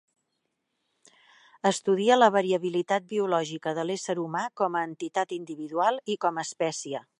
Estudia 1.71 2.17
la 2.21 2.29
variabilitat 2.37 3.05
biològica 3.13 3.75
de 3.81 3.85
l'ésser 3.89 4.17
humà 4.25 4.43
com 4.63 4.79
a 4.81 4.85
entitat 4.93 5.39
individual 5.41 6.05
i 6.15 6.21
com 6.27 6.41
a 6.43 6.51
espècie. 6.51 7.07